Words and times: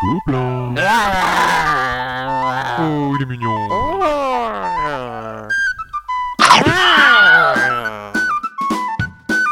Gobelin. 0.00 0.74
Oh, 2.80 3.14
il 3.16 3.22
est 3.22 3.26
mignon. 3.26 3.68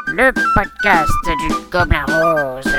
Le 0.06 0.32
podcast 0.54 1.10
du 1.40 1.48
Gobelin 1.70 2.04
Rose. 2.06 2.72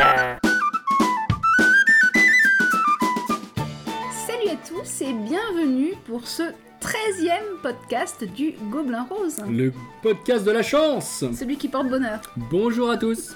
Salut 4.25 4.49
à 4.49 4.55
tous 4.67 5.01
et 5.01 5.13
bienvenue 5.13 5.93
pour 6.07 6.27
ce 6.27 6.41
13e 6.81 7.61
podcast 7.61 8.23
du 8.23 8.55
Gobelin 8.71 9.05
Rose. 9.07 9.43
Le 9.47 9.71
podcast 10.01 10.43
de 10.43 10.51
la 10.51 10.63
chance 10.63 11.23
Celui 11.37 11.57
qui 11.57 11.67
porte 11.67 11.87
bonheur. 11.87 12.19
Bonjour 12.35 12.89
à 12.89 12.97
tous 12.97 13.35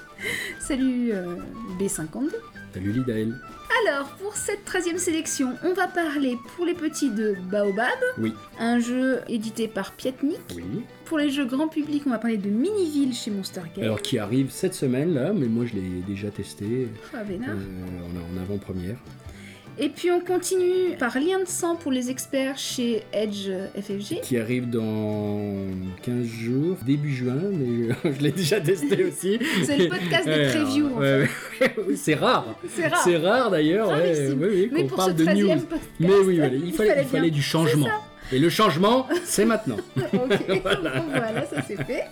Salut 0.59 1.11
euh, 1.11 1.35
B52. 1.79 2.31
Salut 2.73 2.93
Lidaël. 2.93 3.35
Alors, 3.89 4.07
pour 4.21 4.35
cette 4.35 4.65
13e 4.65 4.97
sélection, 4.97 5.53
on 5.63 5.73
va 5.73 5.87
parler 5.87 6.37
pour 6.55 6.65
les 6.65 6.73
petits 6.73 7.09
de 7.09 7.35
Baobab, 7.51 7.87
Oui. 8.17 8.33
un 8.59 8.79
jeu 8.79 9.19
édité 9.27 9.67
par 9.67 9.91
Piatnik. 9.93 10.39
Oui. 10.55 10.63
Pour 11.05 11.17
les 11.17 11.29
jeux 11.29 11.45
grand 11.45 11.67
public, 11.67 12.03
on 12.05 12.11
va 12.11 12.17
parler 12.17 12.37
de 12.37 12.49
Miniville 12.49 13.13
chez 13.13 13.29
Monster 13.31 13.61
Game. 13.75 13.83
Alors 13.85 14.01
qui 14.01 14.17
arrive 14.19 14.51
cette 14.51 14.73
semaine 14.73 15.13
là, 15.13 15.33
mais 15.33 15.47
moi 15.47 15.65
je 15.65 15.73
l'ai 15.75 16.01
déjà 16.07 16.29
testé 16.29 16.87
Ah, 17.13 17.17
euh, 17.29 17.35
en, 17.35 18.37
en 18.37 18.41
avant-première. 18.41 18.95
Et 19.79 19.89
puis 19.89 20.11
on 20.11 20.19
continue 20.19 20.95
par 20.99 21.17
Lien 21.19 21.39
de 21.39 21.47
sang 21.47 21.75
pour 21.75 21.91
les 21.91 22.11
experts 22.11 22.57
chez 22.59 23.03
Edge 23.11 23.49
FFG. 23.75 24.21
Qui 24.21 24.37
arrive 24.37 24.69
dans 24.69 25.65
15 26.03 26.25
jours, 26.25 26.77
début 26.85 27.11
juin, 27.13 27.33
mais 27.51 27.89
je, 28.03 28.11
je 28.17 28.21
l'ai 28.21 28.31
déjà 28.31 28.61
testé 28.61 29.03
aussi. 29.07 29.39
C'est 29.65 29.77
le 29.77 29.89
podcast 29.89 30.25
des 30.25 30.31
Ouais, 30.31 30.49
previews, 30.49 30.87
en 30.95 30.99
ouais, 30.99 31.27
ouais, 31.59 31.73
ouais, 31.87 31.95
C'est 31.95 32.13
rare 32.13 32.55
C'est 32.69 32.87
rare. 32.87 33.01
C'est 33.03 33.17
rare 33.17 33.49
d'ailleurs, 33.49 33.89
ouais, 33.89 34.29
oui, 34.29 34.47
oui, 34.47 34.69
Mais 34.71 34.83
pour 34.83 34.97
parle 34.97 35.11
ce 35.11 35.15
de 35.17 35.25
13e 35.25 35.41
news. 35.41 35.47
podcast, 35.61 35.81
Mais 35.99 36.07
oui, 36.23 36.37
voilà, 36.37 36.53
il, 36.53 36.73
fallait, 36.73 36.95
il 37.01 37.07
fallait 37.07 37.21
bien. 37.23 37.31
du 37.31 37.41
changement. 37.41 37.87
Et 38.31 38.37
le 38.39 38.49
changement, 38.49 39.07
c'est 39.25 39.45
maintenant. 39.45 39.77
Ok, 39.97 40.61
Voilà. 40.61 41.03
voilà, 41.09 41.45
ça 41.45 41.61
c'est 41.67 41.83
fait. 41.83 42.03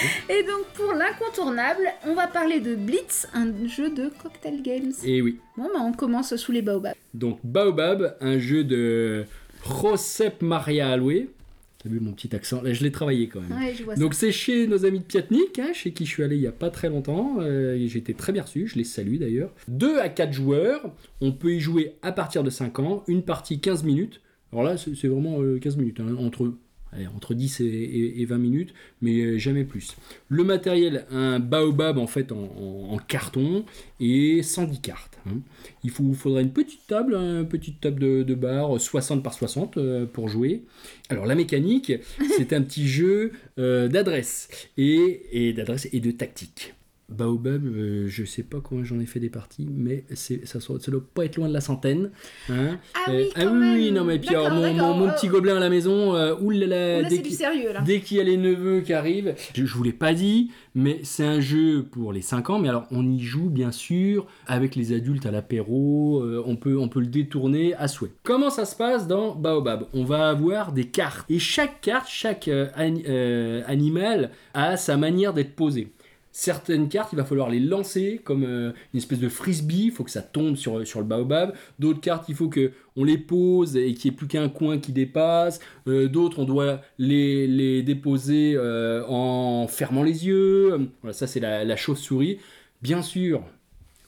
Et 0.28 0.42
donc 0.42 0.66
pour 0.74 0.92
l'incontournable, 0.92 1.82
on 2.06 2.14
va 2.14 2.26
parler 2.26 2.60
de 2.60 2.74
Blitz, 2.74 3.28
un 3.34 3.52
jeu 3.66 3.90
de 3.90 4.10
cocktail 4.22 4.62
games. 4.62 4.92
Et 5.04 5.20
oui. 5.22 5.38
Bon, 5.56 5.64
bah 5.64 5.80
on 5.80 5.92
commence 5.92 6.34
sous 6.36 6.52
les 6.52 6.62
baobabs. 6.62 6.94
Donc 7.14 7.38
Baobab, 7.44 8.16
un 8.20 8.38
jeu 8.38 8.64
de 8.64 9.24
Josep 9.66 10.42
Maria 10.42 10.90
Aloué. 10.90 11.30
T'as 11.82 11.88
vu 11.88 11.98
mon 11.98 12.12
petit 12.12 12.34
accent? 12.36 12.60
Là, 12.60 12.74
je 12.74 12.82
l'ai 12.84 12.92
travaillé 12.92 13.28
quand 13.28 13.40
même. 13.40 13.58
Ouais, 13.58 13.74
je 13.74 13.84
vois. 13.84 13.94
Donc 13.94 14.12
c'est 14.12 14.32
chez 14.32 14.66
nos 14.66 14.84
amis 14.84 14.98
de 14.98 15.04
Piatnik, 15.04 15.58
hein, 15.58 15.72
chez 15.72 15.92
qui 15.92 16.04
je 16.04 16.10
suis 16.10 16.22
allé 16.22 16.36
il 16.36 16.42
y 16.42 16.46
a 16.46 16.52
pas 16.52 16.68
très 16.68 16.90
longtemps. 16.90 17.36
Euh, 17.40 17.78
J'ai 17.86 17.98
été 17.98 18.12
très 18.12 18.32
bien 18.32 18.42
reçu, 18.42 18.66
je 18.66 18.76
les 18.76 18.84
salue 18.84 19.16
d'ailleurs. 19.16 19.50
2 19.68 19.98
à 19.98 20.10
4 20.10 20.32
joueurs, 20.32 20.92
on 21.22 21.32
peut 21.32 21.54
y 21.54 21.60
jouer 21.60 21.94
à 22.02 22.12
partir 22.12 22.42
de 22.44 22.50
5 22.50 22.78
ans, 22.80 23.02
une 23.08 23.22
partie 23.22 23.60
15 23.60 23.84
minutes. 23.84 24.20
Alors 24.52 24.64
là 24.64 24.76
c'est 24.76 24.94
c'est 24.94 25.08
vraiment 25.08 25.40
euh, 25.40 25.58
15 25.58 25.76
minutes, 25.78 26.00
hein, 26.00 26.16
entre, 26.18 26.52
entre 27.14 27.34
10 27.34 27.60
et, 27.60 27.64
et- 27.64 28.20
et 28.22 28.24
20 28.24 28.38
minutes, 28.38 28.74
mais 29.00 29.38
jamais 29.38 29.64
plus. 29.64 29.96
Le 30.28 30.44
matériel, 30.44 31.06
un 31.10 31.38
baobab 31.38 31.98
en 31.98 32.06
fait 32.06 32.32
en, 32.32 32.98
carton 33.08 33.64
et 34.00 34.42
110 34.42 34.80
cartes. 34.80 35.18
hein. 35.26 35.38
Il 35.84 35.90
faut, 35.90 36.12
faudra 36.12 36.40
une 36.42 36.52
petite 36.52 36.86
table, 36.86 37.14
hein, 37.14 37.40
une 37.40 37.48
petite 37.48 37.80
table 37.80 38.00
de, 38.00 38.22
de 38.22 38.34
bar 38.34 38.80
60 38.80 39.22
par 39.22 39.34
60 39.34 39.76
euh, 39.76 40.06
pour 40.06 40.28
jouer. 40.28 40.62
Alors 41.08 41.26
la 41.26 41.34
mécanique, 41.34 41.92
c'est 42.36 42.52
un 42.52 42.62
petit 42.62 42.86
jeu 42.88 43.32
euh, 43.58 43.88
d'adresse 43.88 44.48
et 44.76 45.52
d'adresse 45.56 45.88
et 45.92 46.00
de 46.00 46.10
tactique. 46.10 46.74
Baobab, 47.10 47.64
euh, 47.66 48.06
je 48.08 48.24
sais 48.24 48.42
pas 48.42 48.58
combien 48.62 48.84
j'en 48.84 49.00
ai 49.00 49.06
fait 49.06 49.20
des 49.20 49.30
parties, 49.30 49.68
mais 49.70 50.04
c'est, 50.14 50.46
ça, 50.46 50.58
ne 50.58 50.90
doit 50.90 51.02
pas 51.14 51.24
être 51.24 51.36
loin 51.36 51.48
de 51.48 51.52
la 51.52 51.60
centaine. 51.60 52.10
hein. 52.48 52.78
Ah 52.94 53.10
Euh, 53.10 53.18
oui, 53.18 53.28
ah 53.34 53.42
quand 53.44 53.54
même. 53.54 53.74
oui, 53.74 53.92
non 53.92 54.04
mais 54.04 54.18
puis 54.18 54.30
alors, 54.34 54.50
mon, 54.50 54.56
mon- 54.56 54.72
d'accord, 54.74 54.96
mon 54.96 55.08
euh, 55.08 55.12
petit 55.12 55.28
gobelin 55.28 55.56
à 55.56 55.60
la 55.60 55.70
maison, 55.70 56.14
euh, 56.14 56.34
oulala, 56.40 56.98
Oh, 56.98 57.02
là 57.02 57.08
dès 57.08 57.22
qu'il- 57.22 57.34
sérieux 57.34 57.72
là. 57.72 57.80
Dès 57.82 58.00
qu'il 58.00 58.16
y 58.16 58.20
a 58.20 58.24
les 58.24 58.36
neveux 58.36 58.80
qui 58.80 58.92
arrivent, 58.92 59.34
je, 59.54 59.64
je 59.64 59.74
vous 59.74 59.82
l'ai 59.82 59.92
pas 59.92 60.14
dit, 60.14 60.50
mais 60.74 61.00
c'est 61.02 61.24
un 61.24 61.40
jeu 61.40 61.82
pour 61.90 62.12
les 62.12 62.22
5 62.22 62.48
ans, 62.50 62.58
mais 62.58 62.68
alors 62.68 62.86
on 62.90 63.06
y 63.10 63.20
joue 63.20 63.50
bien 63.50 63.72
sûr 63.72 64.26
avec 64.46 64.76
les 64.76 64.92
adultes 64.92 65.26
à 65.26 65.30
l'apéro, 65.30 66.22
euh, 66.22 66.42
on, 66.46 66.56
peut, 66.56 66.78
on 66.78 66.88
peut 66.88 67.00
le 67.00 67.06
détourner 67.06 67.74
à 67.74 67.88
souhait. 67.88 68.10
Comment 68.22 68.50
ça 68.50 68.64
se 68.64 68.76
passe 68.76 69.06
dans 69.08 69.34
Baobab? 69.34 69.84
On 69.94 70.04
va 70.04 70.28
avoir 70.28 70.72
des 70.72 70.84
cartes, 70.86 71.28
et 71.30 71.38
chaque 71.38 71.80
carte, 71.80 72.08
chaque 72.08 72.48
euh, 72.48 72.68
ani- 72.74 73.02
euh, 73.08 73.62
animal 73.66 74.30
a 74.54 74.76
sa 74.76 74.96
manière 74.96 75.34
d'être 75.34 75.54
posé. 75.56 75.88
Certaines 76.32 76.88
cartes, 76.88 77.12
il 77.12 77.16
va 77.16 77.24
falloir 77.24 77.50
les 77.50 77.58
lancer 77.58 78.20
comme 78.22 78.44
euh, 78.44 78.72
une 78.94 78.98
espèce 78.98 79.18
de 79.18 79.28
frisbee, 79.28 79.86
il 79.86 79.90
faut 79.90 80.04
que 80.04 80.10
ça 80.10 80.22
tombe 80.22 80.56
sur, 80.56 80.78
le 80.78 81.02
baobab. 81.02 81.54
D'autres 81.78 82.00
cartes, 82.00 82.28
il 82.28 82.36
faut 82.36 82.48
que 82.48 82.72
on 82.96 83.02
les 83.02 83.18
pose 83.18 83.76
et 83.76 83.94
qu'il 83.94 84.10
n'y 84.10 84.14
ait 84.14 84.16
plus 84.16 84.28
qu'un 84.28 84.48
coin 84.48 84.78
qui 84.78 84.92
dépasse. 84.92 85.58
Euh, 85.88 86.08
D'autres, 86.08 86.38
on 86.38 86.44
doit 86.44 86.82
les, 86.98 87.82
déposer 87.82 88.54
euh, 88.56 89.04
en 89.08 89.66
fermant 89.66 90.04
les 90.04 90.26
yeux. 90.26 90.90
Voilà, 91.02 91.12
ça 91.12 91.26
c'est 91.26 91.40
la 91.40 91.76
chauve-souris. 91.76 92.38
Bien 92.82 93.02
sûr, 93.02 93.42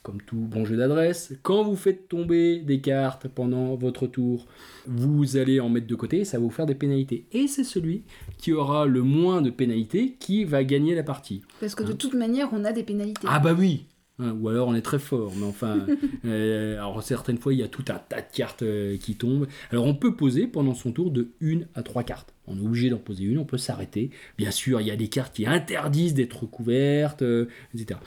comme 0.03 0.21
tout 0.21 0.37
bon 0.37 0.65
jeu 0.65 0.77
d'adresse, 0.77 1.35
quand 1.43 1.63
vous 1.63 1.77
faites 1.77 2.09
tomber 2.09 2.59
des 2.59 2.81
cartes 2.81 3.29
pendant 3.29 3.77
votre 3.77 4.07
tour, 4.07 4.47
vous 4.87 5.37
allez 5.37 5.61
en 5.61 5.69
mettre 5.69 5.87
de 5.87 5.95
côté 5.95 6.21
et 6.21 6.25
ça 6.25 6.39
va 6.39 6.45
vous 6.45 6.51
faire 6.51 6.67
des 6.67 6.75
pénalités. 6.75 7.27
Et 7.33 7.47
c'est 7.47 7.65
celui 7.65 8.03
qui 8.39 8.53
aura 8.53 8.87
le 8.87 9.03
moins 9.03 9.43
de 9.43 9.51
pénalités 9.51 10.17
qui 10.19 10.45
va 10.45 10.65
gagner 10.65 10.95
la 10.95 11.03
partie. 11.03 11.43
Parce 11.61 11.75
que 11.75 11.85
de 11.85 11.93
toute 11.93 12.15
manière, 12.15 12.49
on 12.53 12.65
a 12.65 12.73
des 12.73 12.83
pénalités. 12.83 13.27
Ah 13.29 13.39
bah 13.39 13.55
oui 13.57 13.87
Hein, 14.19 14.37
Ou 14.41 14.49
alors 14.49 14.69
on 14.69 14.75
est 14.75 14.83
très 14.83 14.99
fort, 14.99 15.33
mais 15.37 15.47
enfin, 15.47 15.87
euh, 16.25 16.77
alors 16.77 17.03
certaines 17.03 17.39
fois 17.39 17.55
il 17.55 17.61
y 17.61 17.63
a 17.63 17.69
tout 17.69 17.85
un 17.89 17.99
tas 17.99 18.21
de 18.21 18.31
cartes 18.33 18.63
euh, 18.63 18.97
qui 18.99 19.17
tombent. 19.17 19.47
Alors 19.71 19.87
on 19.87 19.95
peut 19.95 20.15
poser 20.15 20.47
pendant 20.47 20.75
son 20.75 20.93
tour 20.93 21.11
de 21.11 21.33
1 21.43 21.63
à 21.75 21.83
3 21.83 22.05
cartes. 22.05 22.35
On 22.47 22.57
est 22.59 22.61
obligé 22.61 22.91
d'en 22.91 22.99
poser 22.99 23.25
une, 23.25 23.39
on 23.39 23.45
peut 23.45 23.59
s'arrêter. 23.59 24.11
Bien 24.37 24.51
sûr, 24.51 24.81
il 24.81 24.87
y 24.87 24.91
a 24.91 24.97
des 24.97 25.09
cartes 25.09 25.35
qui 25.35 25.47
interdisent 25.47 26.15
d'être 26.15 26.45
couvertes, 26.47 27.23
euh, 27.23 27.47
etc. 27.75 27.99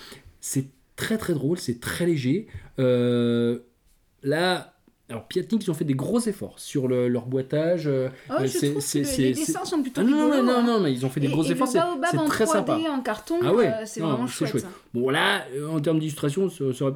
C'est 0.42 0.68
très 0.96 1.18
très 1.18 1.34
drôle, 1.34 1.58
c'est 1.58 1.80
très 1.80 2.06
léger. 2.06 2.48
Euh, 2.80 3.60
là, 4.24 4.72
alors 5.10 5.28
Piatnik, 5.28 5.64
ils 5.66 5.70
ont 5.70 5.76
fait 5.76 5.86
des 5.86 5.94
gros 5.94 6.20
efforts 6.20 6.58
sur 6.58 6.88
le- 6.88 7.08
leur 7.08 7.28
boitage. 7.28 7.86
euh, 7.88 8.10
Oh, 8.30 8.34
je 8.44 8.58
trouve 8.72 8.84
que 8.84 9.22
les 9.22 9.34
dessins 9.34 9.64
sont 9.66 9.82
plutôt 9.82 10.02
Ah 10.02 10.04
non, 10.04 10.30
non, 10.30 10.44
non, 10.44 10.52
hein. 10.54 10.64
non, 10.64 10.80
mais 10.80 10.92
ils 10.94 11.06
ont 11.06 11.10
fait 11.10 11.20
des 11.20 11.28
Et- 11.28 11.32
gros 11.32 11.44
et 11.44 11.52
efforts. 11.52 11.68
c'est- 11.68 11.78
très 12.28 12.46
3D 12.46 12.52
sympa. 12.52 12.80
en 12.90 13.02
carton, 13.02 13.36
Ah 13.44 13.54
ouais, 13.54 13.68
euh, 13.68 13.72
c'est 13.86 14.00
vraiment 14.02 14.26
chouette, 14.26 14.50
chouette. 14.50 14.64
ça. 14.64 14.70
Bon 14.94 15.10
là, 15.12 15.46
euh, 15.56 15.68
en 15.68 15.80
termes 15.80 16.00
d'illustration, 16.00 16.50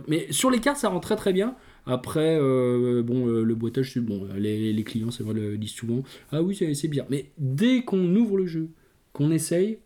mais 0.07 0.25
sur 0.31 0.49
les 0.49 0.59
cartes, 0.59 0.77
ça 0.77 0.89
rend 0.89 0.99
très 0.99 1.15
très 1.15 1.33
bien. 1.33 1.55
Après, 1.85 2.37
euh, 2.39 3.01
bon, 3.03 3.25
le 3.27 3.55
boitage, 3.55 3.91
c'est 3.93 3.99
bon. 3.99 4.27
Les, 4.35 4.73
les 4.73 4.83
clients, 4.83 5.11
c'est 5.11 5.23
vrai, 5.23 5.33
le 5.33 5.57
disent 5.57 5.71
souvent. 5.71 6.01
Ah 6.31 6.41
oui, 6.41 6.55
c'est 6.55 6.73
c'est 6.73 6.87
bien. 6.87 7.05
Mais 7.09 7.31
dès 7.37 7.81
qu'on 7.83 8.15
ouvre 8.15 8.37
le 8.37 8.45
jeu, 8.47 8.69
qu'on 9.13 9.31
essaye, 9.31 9.79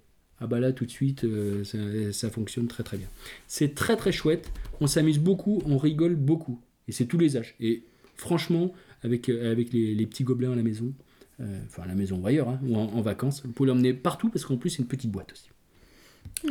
ah 0.43 0.47
bah 0.47 0.59
là, 0.59 0.73
tout 0.73 0.85
de 0.85 0.91
suite, 0.91 1.23
euh, 1.23 1.63
ça, 1.63 1.77
ça 2.11 2.29
fonctionne 2.29 2.67
très 2.67 2.83
très 2.83 2.97
bien. 2.97 3.07
C'est 3.47 3.75
très 3.75 3.95
très 3.95 4.11
chouette. 4.11 4.51
On 4.81 4.87
s'amuse 4.87 5.17
beaucoup, 5.17 5.63
on 5.65 5.77
rigole 5.77 6.15
beaucoup. 6.15 6.59
Et 6.89 6.91
c'est 6.91 7.05
tous 7.05 7.17
les 7.17 7.37
âges. 7.37 7.55
Et 7.61 7.83
franchement, 8.17 8.73
avec, 9.03 9.29
euh, 9.29 9.49
avec 9.49 9.71
les, 9.71 9.95
les 9.95 10.05
petits 10.05 10.25
gobelins 10.25 10.51
à 10.51 10.55
la 10.57 10.63
maison, 10.63 10.91
euh, 11.39 11.59
enfin 11.65 11.83
à 11.83 11.85
la 11.87 11.95
maison 11.95 12.17
ou 12.17 12.27
ailleurs, 12.27 12.49
hein, 12.49 12.59
ou 12.63 12.75
en, 12.75 12.87
en 12.87 13.01
vacances, 13.01 13.41
vous 13.45 13.53
pouvez 13.53 13.69
l'emmener 13.69 13.93
partout 13.93 14.27
parce 14.27 14.43
qu'en 14.43 14.57
plus, 14.57 14.71
c'est 14.71 14.79
une 14.79 14.87
petite 14.87 15.11
boîte 15.11 15.31
aussi. 15.31 15.49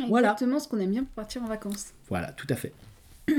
Voilà. 0.07 0.29
Exactement 0.29 0.59
ce 0.59 0.67
qu'on 0.67 0.79
aime 0.79 0.91
bien 0.91 1.03
pour 1.03 1.13
partir 1.13 1.43
en 1.43 1.47
vacances. 1.47 1.93
Voilà, 2.09 2.31
tout 2.31 2.47
à 2.49 2.55
fait. 2.55 2.73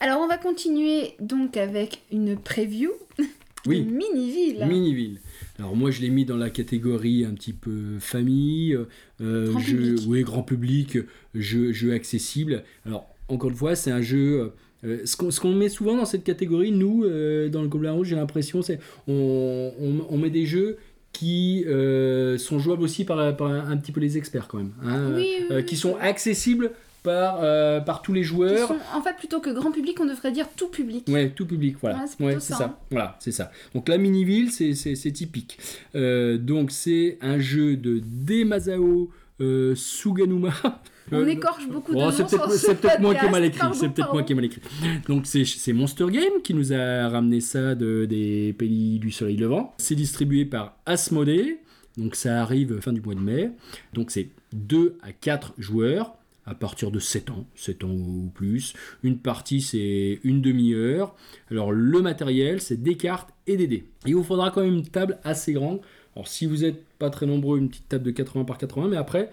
Alors 0.00 0.20
on 0.20 0.26
va 0.26 0.38
continuer 0.38 1.14
donc 1.20 1.56
avec 1.56 2.02
une 2.10 2.36
preview 2.36 2.90
Oui. 3.66 3.82
de 3.82 3.90
Miniville. 3.90 4.66
Miniville. 4.68 5.18
Alors 5.58 5.74
moi 5.76 5.90
je 5.90 6.00
l'ai 6.00 6.10
mis 6.10 6.24
dans 6.24 6.36
la 6.36 6.50
catégorie 6.50 7.24
un 7.24 7.32
petit 7.34 7.52
peu 7.52 7.98
famille, 8.00 8.76
euh, 9.20 9.50
Grand 9.50 9.60
jeu, 9.60 9.76
public. 9.76 10.00
oui, 10.08 10.22
grand 10.22 10.42
public, 10.42 10.98
jeu, 11.34 11.72
jeu 11.72 11.92
accessible. 11.92 12.64
Alors 12.86 13.06
encore 13.28 13.50
une 13.50 13.56
fois 13.56 13.74
c'est 13.74 13.90
un 13.90 14.02
jeu. 14.02 14.52
euh, 14.84 14.98
ce 15.06 15.16
qu'on 15.16 15.30
ce 15.30 15.40
qu'on 15.40 15.54
met 15.54 15.68
souvent 15.70 15.96
dans 15.96 16.04
cette 16.04 16.24
catégorie, 16.24 16.72
nous 16.72 17.04
euh, 17.04 17.48
dans 17.48 17.62
le 17.62 17.68
Gobelin 17.68 17.92
Rouge, 17.92 18.08
j'ai 18.08 18.16
l'impression 18.16 18.60
c'est 18.62 18.80
on, 19.08 19.72
on, 19.80 20.06
on 20.10 20.18
met 20.18 20.30
des 20.30 20.44
jeux 20.46 20.76
qui 21.12 21.64
euh, 21.68 22.36
sont 22.38 22.58
jouables 22.58 22.82
aussi 22.82 23.04
par, 23.04 23.36
par 23.36 23.46
un, 23.46 23.70
un 23.70 23.76
petit 23.76 23.92
peu 23.92 24.00
les 24.00 24.18
experts 24.18 24.48
quand 24.48 24.58
même, 24.58 24.72
hein, 24.82 25.12
Oui, 25.14 25.22
oui, 25.38 25.46
euh, 25.52 25.56
oui, 25.58 25.64
qui 25.64 25.76
sont 25.76 25.94
accessibles 26.00 26.72
par, 27.04 27.38
euh, 27.44 27.80
par 27.80 28.02
tous 28.02 28.12
les 28.12 28.24
joueurs. 28.24 28.66
sont- 28.66 28.76
en 28.94 29.00
fait, 29.02 29.14
plutôt 29.16 29.38
que 29.40 29.50
grand 29.50 29.70
public, 29.70 29.98
on 30.00 30.06
devrait 30.06 30.32
dire 30.32 30.48
tout 30.56 30.68
public. 30.68 31.06
Ouais, 31.08 31.28
tout 31.30 31.46
public, 31.46 31.76
voilà. 31.80 31.98
Ouais, 31.98 32.04
c'est 32.08 32.24
Ouais, 32.24 32.40
ça, 32.40 32.56
ça. 32.56 32.64
hein. 32.64 32.76
Voilà, 32.90 33.16
c'est 33.20 33.30
ça. 33.30 33.52
Donc 33.74 33.88
la 33.88 33.98
mini-ville, 33.98 34.50
c'est- 34.50 34.74
typique. 35.12 35.58
Euh, 35.94 36.38
donc 36.38 36.70
c'est 36.72 37.18
un 37.20 37.38
jeu 37.38 37.76
de 37.76 38.00
Demasao 38.04 39.10
euh, 39.40 39.74
Suganuma. 39.74 40.52
On 41.12 41.26
écorche 41.26 41.68
beaucoup 41.68 41.92
de 41.92 41.98
Oh, 41.98 42.10
c'est 42.10 42.24
peut-être 42.24 42.96
ce 42.96 43.00
moi 43.02 43.14
qui 43.14 43.26
ai 43.26 43.30
mal 43.30 43.44
écrit. 43.44 43.68
C'est 43.74 43.90
peut-être 43.90 44.12
moi 44.14 44.22
qui 44.22 44.32
ai 44.32 44.34
mal 44.36 44.46
écrit. 44.46 44.62
Donc 45.06 45.26
c'est 45.26 45.44
c'est 45.44 45.74
Monster 45.74 46.06
Game 46.10 46.40
qui 46.42 46.54
nous 46.54 46.72
a 46.72 47.08
ramené 47.10 47.40
ça 47.42 47.74
de, 47.74 48.06
des 48.06 48.54
pays 48.56 48.98
du 48.98 49.10
soleil 49.10 49.36
levant. 49.36 49.74
C'est 49.76 49.94
distribué 49.96 50.46
par 50.46 50.78
Asmodee. 50.86 51.58
Donc 51.98 52.14
ça 52.16 52.40
arrive 52.40 52.80
fin 52.80 52.92
du 52.94 53.02
mois 53.02 53.14
de 53.14 53.20
mai. 53.20 53.50
Donc 53.92 54.10
c'est 54.10 54.30
2 54.54 54.96
à 55.02 55.12
4 55.12 55.52
joueurs 55.58 56.14
à 56.46 56.54
partir 56.54 56.90
de 56.90 56.98
7 56.98 57.30
ans, 57.30 57.46
7 57.54 57.84
ans 57.84 57.90
ou 57.90 58.30
plus. 58.34 58.74
Une 59.02 59.18
partie, 59.18 59.60
c'est 59.60 60.20
une 60.24 60.40
demi-heure. 60.42 61.14
Alors, 61.50 61.72
le 61.72 62.02
matériel, 62.02 62.60
c'est 62.60 62.82
des 62.82 62.96
cartes 62.96 63.30
et 63.46 63.56
des 63.56 63.66
dés. 63.66 63.84
Il 64.06 64.14
vous 64.14 64.24
faudra 64.24 64.50
quand 64.50 64.62
même 64.62 64.74
une 64.74 64.86
table 64.86 65.18
assez 65.24 65.52
grande. 65.52 65.80
Alors, 66.14 66.28
si 66.28 66.46
vous 66.46 66.58
n'êtes 66.58 66.84
pas 66.98 67.10
très 67.10 67.26
nombreux, 67.26 67.58
une 67.58 67.68
petite 67.68 67.88
table 67.88 68.04
de 68.04 68.10
80 68.10 68.44
par 68.44 68.58
80, 68.58 68.88
mais 68.88 68.96
après, 68.96 69.30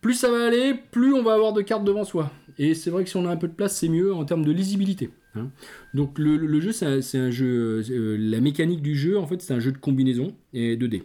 plus 0.00 0.14
ça 0.14 0.30
va 0.30 0.46
aller, 0.46 0.74
plus 0.90 1.14
on 1.14 1.22
va 1.22 1.32
avoir 1.32 1.52
de 1.52 1.62
cartes 1.62 1.84
devant 1.84 2.04
soi. 2.04 2.30
Et 2.58 2.74
c'est 2.74 2.90
vrai 2.90 3.04
que 3.04 3.10
si 3.10 3.16
on 3.16 3.26
a 3.26 3.30
un 3.30 3.36
peu 3.36 3.48
de 3.48 3.54
place, 3.54 3.76
c'est 3.76 3.88
mieux 3.88 4.12
en 4.12 4.24
termes 4.24 4.44
de 4.44 4.52
lisibilité. 4.52 5.10
hein. 5.34 5.50
Donc 5.94 6.18
le, 6.18 6.60
jeu, 6.60 6.72
c'est 6.72 6.84
un, 6.84 7.00
c'est 7.00 7.18
un 7.18 7.30
jeu, 7.30 7.82
euh, 7.90 8.16
la 8.18 8.40
mécanique 8.40 8.82
du 8.82 8.96
jeu, 8.96 9.18
en 9.18 9.26
fait, 9.26 9.40
c'est 9.40 9.54
un 9.54 9.60
jeu 9.60 9.72
de 9.72 9.78
combinaison 9.78 10.34
et 10.52 10.76
de 10.76 10.86
dés. 10.86 11.04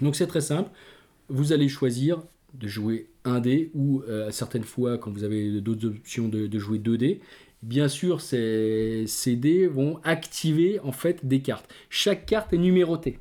Donc 0.00 0.14
c'est 0.14 0.28
très 0.28 0.40
simple. 0.40 0.70
Vous 1.28 1.52
allez 1.52 1.68
choisir 1.68 2.22
de 2.54 2.68
jouer 2.68 3.08
un 3.24 3.40
dé 3.40 3.70
ou 3.74 4.02
euh, 4.08 4.30
certaines 4.30 4.64
fois, 4.64 4.98
quand 4.98 5.10
vous 5.10 5.24
avez 5.24 5.60
d'autres 5.60 5.86
options, 5.86 6.28
de, 6.28 6.58
jouer 6.58 6.78
deux 6.78 6.98
dés. 6.98 7.20
Bien 7.62 7.88
sûr, 7.88 8.20
ces, 8.20 9.04
ces 9.06 9.36
dés 9.36 9.66
vont 9.66 10.00
activer 10.02 10.80
en 10.80 10.92
fait 10.92 11.26
des 11.26 11.40
cartes. 11.40 11.72
Chaque 11.90 12.26
carte 12.26 12.52
est 12.52 12.58
numérotée. 12.58 13.18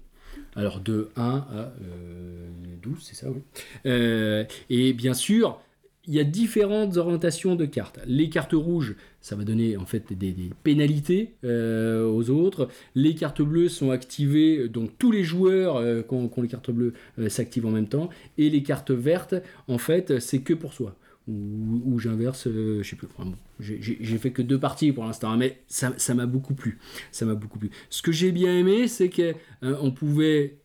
Alors 0.55 0.79
de 0.79 1.09
1 1.15 1.21
à 1.21 1.73
euh, 1.81 2.49
12, 2.81 2.97
c'est 3.01 3.15
ça, 3.15 3.29
oui. 3.29 3.41
Euh, 3.85 4.43
et 4.69 4.93
bien 4.93 5.13
sûr, 5.13 5.61
il 6.07 6.13
y 6.15 6.19
a 6.19 6.23
différentes 6.23 6.97
orientations 6.97 7.55
de 7.55 7.65
cartes. 7.65 7.99
Les 8.07 8.29
cartes 8.29 8.53
rouges, 8.53 8.95
ça 9.21 9.35
va 9.35 9.43
donner 9.43 9.77
en 9.77 9.85
fait 9.85 10.13
des, 10.13 10.35
pénalités 10.63 11.33
euh, 11.43 12.09
aux 12.09 12.29
autres. 12.29 12.69
Les 12.95 13.13
cartes 13.13 13.41
bleues 13.41 13.69
sont 13.69 13.91
activées, 13.91 14.67
donc 14.67 14.97
tous 14.97 15.11
les 15.11 15.23
joueurs 15.23 15.77
euh, 15.77 16.01
qui, 16.01 16.13
ont, 16.13 16.31
les 16.41 16.47
cartes 16.47 16.71
bleues 16.71 16.93
euh, 17.19 17.29
s'activent 17.29 17.67
en 17.67 17.71
même 17.71 17.87
temps. 17.87 18.09
Et 18.37 18.49
les 18.49 18.63
cartes 18.63 18.91
vertes, 18.91 19.35
en 19.67 19.77
fait, 19.77 20.19
c'est 20.19 20.39
que 20.39 20.53
pour 20.53 20.73
soi. 20.73 20.95
Ou, 21.27 21.99
j'inverse, 21.99 22.47
euh, 22.47 22.81
je 22.81 22.89
sais 22.89 22.95
plus. 22.95 23.07
Enfin, 23.15 23.29
bon, 23.29 23.37
j'ai- 23.59 24.17
fait 24.17 24.31
que 24.31 24.41
deux 24.41 24.59
parties 24.59 24.91
pour 24.91 25.05
l'instant, 25.05 25.31
hein, 25.31 25.37
mais 25.37 25.61
ça 25.67 26.13
m'a 26.15 26.25
beaucoup 26.25 26.55
plu. 26.55 26.79
Ça 27.11 27.25
m'a 27.25 27.35
beaucoup 27.35 27.59
plu. 27.59 27.69
Ce 27.89 28.01
que 28.01 28.11
j'ai 28.11 28.31
bien 28.31 28.57
aimé, 28.57 28.87
c'est 28.87 29.09
que 29.09 29.33
euh, 29.63 29.77
on 29.81 29.91
pouvait 29.91 30.57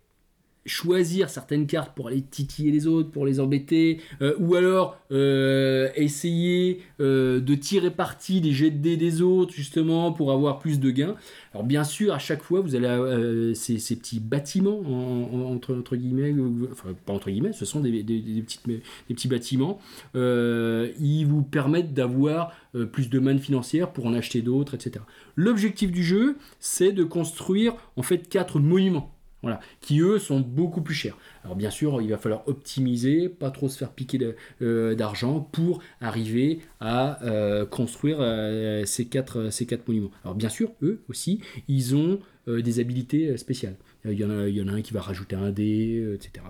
choisir 0.66 1.30
certaines 1.30 1.66
cartes 1.66 1.94
pour 1.94 2.08
aller 2.08 2.22
titiller 2.22 2.70
les 2.72 2.86
autres, 2.86 3.10
pour 3.10 3.24
les 3.26 3.40
embêter, 3.40 4.00
euh, 4.22 4.34
ou 4.38 4.54
alors 4.54 4.98
euh, 5.12 5.88
essayer 5.96 6.80
euh, 7.00 7.40
de 7.40 7.54
tirer 7.54 7.90
parti 7.90 8.40
des 8.40 8.52
jets 8.52 8.70
de 8.70 8.78
dés 8.78 8.96
des 8.96 9.22
autres, 9.22 9.52
justement, 9.54 10.12
pour 10.12 10.32
avoir 10.32 10.58
plus 10.58 10.80
de 10.80 10.90
gains. 10.90 11.14
Alors 11.54 11.64
bien 11.64 11.84
sûr, 11.84 12.12
à 12.12 12.18
chaque 12.18 12.42
fois, 12.42 12.60
vous 12.60 12.74
allez 12.74 13.54
ces, 13.54 13.78
ces 13.78 13.96
petits 13.96 14.20
bâtiments, 14.20 14.80
en- 14.80 15.30
en- 15.32 15.52
entre, 15.54 15.74
entre 15.74 15.96
guillemets, 15.96 16.34
enfin 16.72 16.90
pas 17.06 17.12
entre 17.14 17.30
guillemets, 17.30 17.52
ce 17.52 17.64
sont 17.64 17.80
des, 17.80 17.90
des- 18.02 18.02
des 18.02 18.20
des 18.20 18.42
petits 19.14 19.28
bâtiments, 19.28 19.78
ils 20.14 21.24
vous 21.24 21.42
permettent 21.42 21.94
d'avoir 21.94 22.52
plus 22.92 23.08
de 23.08 23.18
manne 23.18 23.38
financière 23.38 23.92
pour 23.92 24.06
en 24.06 24.14
acheter 24.14 24.42
d'autres, 24.42 24.74
etc. 24.74 25.04
L'objectif 25.36 25.90
du 25.90 26.02
jeu, 26.04 26.36
c'est 26.60 26.92
de 26.92 27.04
construire 27.04 27.74
en 27.96 28.02
fait 28.02 28.28
quatre 28.28 28.58
monuments. 28.60 29.12
Qui 29.80 30.00
eux 30.00 30.18
sont 30.18 30.40
beaucoup 30.40 30.82
plus 30.82 30.94
chers. 30.94 31.16
Alors 31.44 31.56
bien 31.56 31.70
sûr, 31.70 32.00
il 32.02 32.10
va 32.10 32.18
falloir 32.18 32.46
optimiser, 32.46 33.28
pas 33.28 33.50
trop 33.50 33.68
se 33.68 33.78
faire 33.78 33.92
piquer 33.92 34.34
euh, 34.62 34.94
d'argent 34.94 35.40
pour 35.40 35.80
arriver 36.00 36.60
à 36.80 37.22
euh, 37.24 37.66
construire 37.66 38.18
euh, 38.20 38.84
ces, 38.84 39.06
quatre, 39.06 39.50
ces 39.50 39.66
quatre 39.66 39.86
monuments. 39.88 40.10
Alors 40.24 40.34
bien 40.34 40.48
sûr, 40.48 40.72
eux 40.82 41.02
aussi, 41.08 41.40
ils 41.68 41.94
ont 41.94 42.20
des 42.46 42.78
habilités 42.78 43.36
spéciales. 43.38 43.74
Il 44.04 44.12
y, 44.12 44.24
en 44.24 44.30
a, 44.30 44.72
un 44.72 44.82
qui 44.82 44.92
va 44.92 45.00
rajouter 45.00 45.34
un 45.34 45.50
dé, 45.50 46.14
etc. 46.14 46.46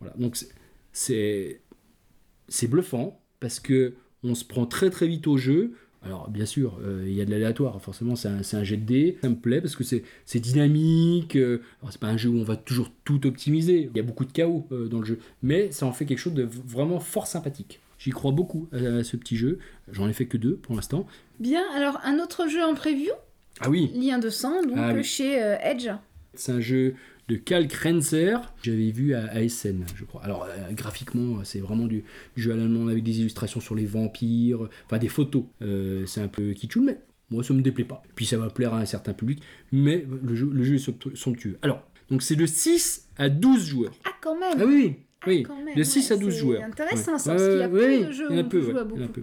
Voilà, 0.00 0.12
donc 0.16 0.36
c'est 0.92 1.60
bluffant 2.68 3.20
parce 3.38 3.60
que 3.60 3.94
on 4.24 4.34
se 4.34 4.44
prend 4.44 4.66
très 4.66 4.90
très 4.90 5.06
vite 5.06 5.26
au 5.28 5.36
jeu. 5.36 5.74
Alors 6.04 6.28
bien 6.28 6.44
sûr, 6.46 6.78
euh, 6.84 7.04
il 7.06 7.14
y 7.14 7.20
a 7.20 7.24
de 7.24 7.30
l'aléatoire, 7.30 7.80
forcément 7.80 8.14
c'est 8.14 8.28
un, 8.28 8.40
un 8.52 8.64
jet 8.64 8.76
de 8.76 8.84
dés, 8.84 9.18
ça 9.22 9.28
me 9.28 9.36
plaît 9.36 9.60
parce 9.60 9.74
que 9.74 9.84
c'est 9.84 10.40
dynamique, 10.40 11.36
euh, 11.36 11.62
c'est 11.90 12.00
pas 12.00 12.08
un 12.08 12.16
jeu 12.16 12.28
où 12.28 12.38
on 12.38 12.44
va 12.44 12.56
toujours 12.56 12.90
tout 13.04 13.26
optimiser, 13.26 13.88
il 13.92 13.96
y 13.96 14.00
a 14.00 14.02
beaucoup 14.02 14.24
de 14.24 14.32
chaos 14.32 14.66
euh, 14.72 14.86
dans 14.88 14.98
le 15.00 15.04
jeu, 15.06 15.18
mais 15.42 15.70
ça 15.72 15.86
en 15.86 15.92
fait 15.92 16.04
quelque 16.04 16.18
chose 16.18 16.34
de 16.34 16.42
vraiment 16.66 17.00
fort 17.00 17.26
sympathique. 17.26 17.80
J'y 17.98 18.10
crois 18.10 18.32
beaucoup 18.32 18.68
à, 18.72 18.76
à 18.98 19.04
ce 19.04 19.16
petit 19.16 19.36
jeu, 19.36 19.58
j'en 19.90 20.08
ai 20.08 20.12
fait 20.12 20.26
que 20.26 20.36
deux 20.36 20.56
pour 20.56 20.74
l'instant. 20.74 21.06
Bien, 21.40 21.62
alors 21.74 21.98
un 22.04 22.18
autre 22.18 22.48
jeu 22.48 22.62
en 22.62 22.74
preview, 22.74 23.12
Ah 23.60 23.70
oui, 23.70 23.90
Lien 23.94 24.18
de 24.18 24.28
sang, 24.30 24.62
donc 24.62 24.76
Ah 24.76 24.92
oui. 24.94 25.04
chez 25.04 25.34
Edge. 25.62 25.88
C'est 26.36 26.52
un 26.52 26.60
jeu 26.60 26.94
de 27.28 27.36
Cal 27.36 27.68
Krenzer. 27.68 28.52
J'avais 28.62 28.90
vu 28.90 29.14
à 29.14 29.24
ASN, 29.32 29.84
je 29.96 30.04
crois. 30.04 30.22
Alors, 30.24 30.44
euh, 30.44 30.72
graphiquement, 30.72 31.42
c'est 31.44 31.60
vraiment 31.60 31.86
du, 31.86 32.04
du 32.36 32.42
jeu 32.42 32.52
à 32.52 32.56
l'allemand 32.56 32.88
avec 32.88 33.02
des 33.02 33.20
illustrations 33.20 33.60
sur 33.60 33.74
les 33.74 33.86
vampires, 33.86 34.68
enfin 34.86 34.98
des 34.98 35.08
photos. 35.08 35.44
Euh, 35.62 36.04
c'est 36.06 36.20
un 36.20 36.28
peu 36.28 36.52
kitschou, 36.52 36.82
mais 36.82 36.98
moi, 37.30 37.42
ça 37.42 37.54
me 37.54 37.62
déplaît 37.62 37.84
pas. 37.84 38.02
Puis 38.14 38.26
ça 38.26 38.36
va 38.36 38.50
plaire 38.50 38.74
à 38.74 38.80
un 38.80 38.84
certain 38.84 39.14
public, 39.14 39.42
mais 39.72 40.06
le 40.22 40.34
jeu, 40.34 40.50
le 40.52 40.62
jeu 40.62 40.74
est 40.74 40.78
somptu- 40.78 41.16
somptueux. 41.16 41.58
Alors, 41.62 41.82
donc 42.10 42.22
c'est 42.22 42.36
de 42.36 42.44
6 42.46 43.08
à 43.16 43.28
12 43.30 43.64
joueurs. 43.66 43.94
Ah, 44.04 44.10
quand 44.20 44.38
même 44.38 44.58
Ah 44.60 44.64
oui, 44.66 44.96
oui. 45.26 45.46
Même, 45.64 45.74
de 45.74 45.82
6 45.82 46.10
ouais, 46.10 46.16
à 46.16 46.18
12 46.18 46.32
c'est 46.34 46.38
joueurs. 46.40 46.62
intéressant, 46.62 47.16
ça, 47.18 47.30
Ouais, 47.34 47.36
parce 47.38 47.48
qu'il 47.48 47.58
y 47.58 47.62
a 47.62 47.68
ouais, 47.68 48.00
peu 48.00 48.06
de 48.06 48.12
jeux 48.12 48.30
où 48.30 48.34
on 48.34 48.42
peu, 48.44 48.48
peut 48.60 48.70
jouer 48.70 48.80
à 48.80 48.84
beaucoup. 48.84 49.20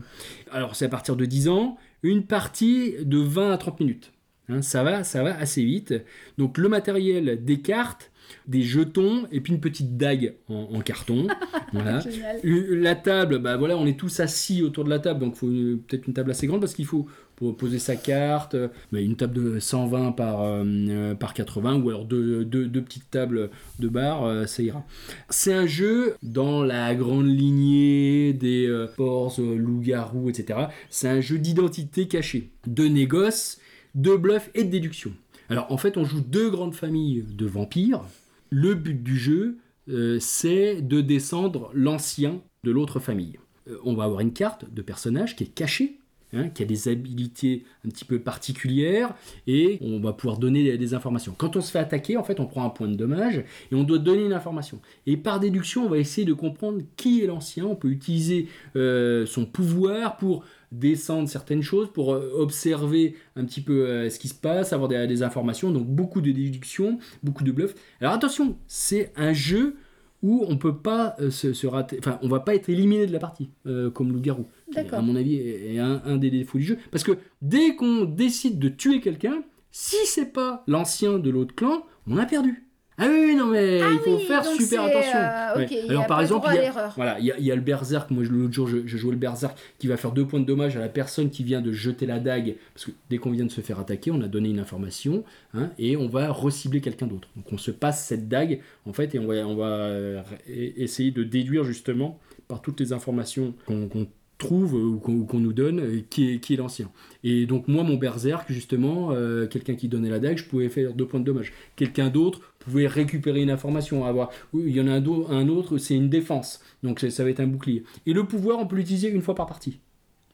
Alors, 0.52 0.76
c'est 0.76 0.86
à 0.86 0.90
partir 0.90 1.16
de 1.16 1.26
10 1.26 1.48
ans, 1.50 1.78
une 2.02 2.26
partie 2.26 2.96
de 3.06 3.20
20 3.20 3.52
à 3.52 3.58
30 3.60 3.80
minutes. 3.80 4.12
Hein, 4.50 4.62
ça, 4.62 4.84
va, 4.84 5.04
ça 5.04 5.24
va 5.24 5.38
assez 5.38 5.64
vite. 5.64 5.94
Donc, 6.38 6.58
le 6.58 6.68
matériel, 6.68 7.44
des 7.44 7.62
cartes, 7.62 8.12
des 8.48 8.62
jetons, 8.64 9.28
et 9.32 9.42
puis 9.42 9.54
une 9.54 9.60
petite 9.60 9.98
dague 9.98 10.36
en, 10.50 10.68
en 10.74 10.80
carton. 10.82 11.28
voilà. 11.74 12.02
La 12.44 12.96
table, 12.96 13.40
bah 13.40 13.58
voilà, 13.58 13.78
on 13.78 13.86
est 13.86 13.98
tous 14.00 14.20
assis 14.20 14.62
autour 14.64 14.84
de 14.86 14.90
la 14.90 15.00
table, 15.00 15.20
donc 15.20 15.34
il 15.36 15.38
faut 15.40 15.82
peut-être 15.88 16.08
une 16.08 16.14
table 16.14 16.32
assez 16.32 16.48
grande 16.48 16.62
parce 16.62 16.74
qu'il 16.74 16.86
faut 16.86 17.08
pour 17.36 17.58
poser 17.58 17.80
sa 17.80 17.96
carte, 17.96 18.56
mais 18.92 19.04
une 19.04 19.16
table 19.16 19.34
de 19.34 19.60
120 19.60 20.12
par, 20.12 20.42
euh, 20.44 21.16
par 21.16 21.34
80 21.34 21.82
ou 21.82 21.90
alors 21.90 22.06
deux, 22.06 22.46
deux- 22.46 22.68
deux 22.68 22.82
petites 22.84 23.10
tables 23.10 23.50
de 23.80 23.88
bar, 23.88 24.24
euh, 24.26 24.46
ça 24.46 24.62
ira. 24.62 24.86
C'est 25.30 25.54
un 25.54 25.66
jeu 25.66 26.16
dans 26.22 26.64
la 26.64 26.94
grande 26.96 27.28
lignée 27.28 28.34
des 28.34 28.68
euh, 28.68 28.88
forces, 28.88 29.40
euh, 29.40 29.56
loups-garous, 29.56 30.30
etc. 30.30 30.60
C'est 30.90 31.10
un 31.10 31.20
jeu 31.22 31.38
d'identité 31.40 32.08
cachée, 32.08 32.52
de 32.68 32.86
négoce, 32.86 33.58
de 33.96 34.16
bluff 34.16 34.50
et 34.54 34.64
de 34.64 34.70
déduction. 34.70 35.14
Alors 35.50 35.72
en 35.72 35.78
fait, 35.78 35.98
on 35.98 36.06
joue 36.06 36.22
deux 36.22 36.50
grandes 36.50 36.76
familles 36.76 37.26
de 37.28 37.46
vampires. 37.46 38.02
Le 38.50 38.76
but 38.76 39.02
du 39.02 39.18
jeu, 39.18 39.58
euh, 39.90 40.18
c'est 40.20 40.82
de 40.82 41.02
descendre 41.02 41.72
l'ancien 41.74 42.42
de 42.64 42.72
l'autre 42.72 43.00
famille. 43.00 43.40
Euh, 43.68 43.78
on 43.84 43.94
va 43.94 44.06
avoir 44.06 44.22
une 44.22 44.34
carte 44.34 44.72
de 44.72 44.82
personnage 44.82 45.36
qui 45.36 45.46
est 45.46 45.54
cachée, 45.54 46.00
hein, 46.34 46.50
qui 46.50 46.64
a 46.64 46.66
des 46.66 46.88
habilités 46.88 47.64
un 47.86 47.90
petit 47.90 48.06
peu 48.06 48.20
particulières, 48.20 49.14
et 49.48 49.80
on 49.82 50.00
va 50.00 50.14
pouvoir 50.14 50.38
donner 50.38 50.78
des, 50.78 50.94
informations. 50.94 51.34
Quand 51.38 51.56
on 51.56 51.62
se 51.62 51.72
fait 51.72 51.80
attaquer, 51.80 52.18
en 52.18 52.24
fait, 52.24 52.40
on 52.40 52.46
prend 52.46 52.66
un 52.66 52.70
point 52.70 52.88
de 52.88 52.96
dommage, 52.96 53.44
et 53.72 53.76
on 53.76 53.84
doit 53.84 53.98
donner 53.98 54.26
une 54.26 54.34
information. 54.34 54.80
Et 55.08 55.18
par 55.18 55.40
déduction, 55.40 55.86
on 55.86 55.90
va 55.90 55.98
essayer 55.98 56.26
de 56.26 56.34
comprendre 56.34 56.82
qui 56.96 57.24
est 57.24 57.28
l'ancien. 57.28 57.66
On 57.66 57.76
peut 57.76 57.90
utiliser 57.90 58.48
euh, 58.76 59.26
son 59.26 59.46
pouvoir 59.46 60.18
pour 60.18 60.44
descendre 60.72 61.28
certaines 61.28 61.62
choses, 61.62 61.92
pour 61.92 62.14
euh, 62.14 62.32
observer 62.36 63.16
un 63.36 63.46
petit 63.46 63.62
peu 63.62 63.88
euh, 63.88 64.10
ce 64.10 64.20
qui 64.20 64.30
se 64.30 64.34
passe, 64.34 64.74
avoir 64.74 64.90
des, 64.90 65.24
informations. 65.24 65.72
Donc 65.72 65.88
beaucoup 65.88 66.22
de 66.22 66.32
déduction, 66.32 67.00
beaucoup 67.24 67.44
de 67.44 67.52
bluff. 67.52 67.76
Alors 68.00 68.14
attention, 68.14 68.58
c'est 68.68 69.12
un 69.16 69.34
jeu 69.34 69.76
où 70.24 70.46
on 70.48 70.58
peut 70.58 70.78
pas 70.78 71.16
euh, 71.20 71.32
se, 71.32 71.54
se 71.54 71.68
rater, 71.68 71.98
enfin 72.00 72.20
on 72.22 72.28
va 72.28 72.40
pas 72.40 72.56
être 72.56 72.70
éliminé 72.70 73.08
de 73.08 73.14
la 73.14 73.20
partie 73.20 73.50
euh, 73.66 73.90
comme 73.90 74.12
loup-garou. 74.12 74.46
qui, 74.70 74.76
D'accord. 74.76 75.00
À 75.00 75.02
mon 75.02 75.16
avis 75.16 75.36
est 75.36 75.76
est 75.76 75.80
un, 75.80 76.02
un 76.06 76.18
des 76.18 76.30
défauts 76.30 76.58
du 76.58 76.64
jeu, 76.64 76.78
parce 76.92 77.04
que 77.04 77.18
dès 77.42 77.76
qu'on 77.76 78.06
décide 78.06 78.60
de 78.60 78.70
tuer 78.70 79.02
quelqu'un, 79.02 79.44
si 79.72 79.96
c'est 80.06 80.32
pas 80.34 80.64
l'ancien 80.68 81.20
de 81.20 81.30
l'autre 81.30 81.56
clan, 81.56 81.84
on 82.08 82.18
a 82.18 82.26
perdu. 82.26 82.66
Ah 83.04 83.08
oui, 83.10 83.36
non 83.36 83.48
mais 83.48 83.82
Ah 83.82 83.90
il 83.92 84.00
faut 84.00 84.18
oui, 84.18 84.26
faire 84.26 84.46
super 84.46 84.84
attention. 84.84 85.18
euh, 85.18 85.58
Ouais. 85.58 85.90
Alors 85.90 86.08
par 86.08 86.22
exemple, 86.22 86.48
il 86.52 86.56
y 86.56 86.60
a- 86.66 86.94
voilà, 86.96 87.20
il 87.20 87.26
y, 87.26 87.32
a, 87.32 87.38
il 87.40 87.46
y 87.46 87.52
a 87.52 87.56
le 87.56 87.62
berserk. 87.62 88.12
Moi, 88.12 88.24
l'autre 88.30 88.54
jour, 88.54 88.68
je, 88.68 88.78
je 88.86 88.98
jouais 88.98 89.12
le 89.12 89.18
berserk 89.18 89.58
qui 89.80 89.88
va 89.88 89.98
faire 89.98 90.12
deux 90.12 90.26
points 90.26 90.40
de 90.40 90.46
dommage 90.46 90.78
à 90.78 90.80
la 90.80 90.88
personne 90.90 91.30
qui 91.30 91.44
vient 91.44 91.62
de 91.62 91.72
jeter 91.72 92.06
la 92.06 92.20
dague. 92.20 92.56
Parce 92.74 92.86
que 92.86 92.92
dès 93.10 93.18
qu'on 93.18 93.32
vient 93.32 93.46
de 93.46 93.52
se 93.52 93.62
faire 93.62 93.80
attaquer, 93.80 94.12
on 94.12 94.22
a 94.22 94.28
donné 94.28 94.50
une 94.50 94.60
information 94.60 95.24
hein, 95.54 95.72
et 95.80 95.98
on 95.98 96.08
va 96.08 96.32
recibler 96.32 96.80
quelqu'un 96.82 97.08
d'autre. 97.08 97.28
Donc 97.36 97.46
on 97.52 97.58
se 97.58 97.72
passe 97.72 98.06
cette 98.06 98.30
dague 98.30 98.60
en 98.86 98.94
fait 98.94 99.14
et 99.16 99.20
on 99.20 99.28
va, 99.28 99.36
on 99.48 99.56
va 99.56 99.66
euh, 99.66 100.22
essayer 100.48 101.12
de 101.12 101.24
déduire 101.24 101.64
justement 101.64 102.20
par 102.48 102.62
toutes 102.62 102.80
les 102.80 102.94
informations 102.94 103.54
qu'on 103.66 104.08
trouve 104.38 104.74
ou 104.74 104.98
qu'on 104.98 105.14
ou 105.14 105.26
qu'on 105.26 105.40
nous 105.40 105.54
donne 105.54 105.80
euh, 105.80 106.00
qui 106.10 106.32
est, 106.34 106.40
qui 106.40 106.56
est 106.56 106.58
l'ancien. 106.58 106.90
Et 107.24 107.46
donc 107.46 107.68
moi, 107.68 107.84
mon 107.84 107.96
berserk, 107.96 108.52
justement, 108.52 109.10
euh, 109.12 109.46
quelqu'un 109.46 109.76
qui 109.76 109.88
donnait 109.88 110.10
la 110.10 110.18
dague, 110.20 110.38
je 110.38 110.46
pouvais 110.46 110.68
faire 110.70 110.94
deux 110.94 111.06
points 111.06 111.20
de 111.20 111.26
dommage. 111.26 111.54
Quelqu'un 111.76 112.10
d'autre 112.10 112.42
pouvait 112.64 112.88
récupérer 112.88 113.42
une 113.42 113.50
information, 113.52 114.06
avoir. 114.06 114.30
Il 114.54 114.70
y 114.70 114.82
en 114.82 114.88
a 114.88 114.94
un, 114.94 115.48
autre, 115.50 115.78
c'est 115.78 115.96
une 115.96 116.10
défense. 116.10 116.62
Donc 116.84 117.00
ça 117.02 117.24
va 117.24 117.30
être 117.30 117.40
un 117.40 117.48
bouclier. 117.48 117.84
Et 118.06 118.14
le 118.14 118.24
pouvoir, 118.24 118.60
on 118.60 118.68
peut 118.68 118.76
l'utiliser 118.76 119.10
une 119.10 119.22
fois 119.22 119.36
par 119.36 119.46
partie. 119.48 119.80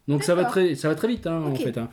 Donc 0.08 0.24
ça 0.24 0.36
va 0.36 0.46
très, 0.46 0.76
ça 0.76 0.88
va 0.88 0.96
très 0.96 1.08
vite, 1.08 1.28
hein, 1.28 1.42
en 1.42 1.56
fait. 1.56 1.78
hein. 1.78 1.90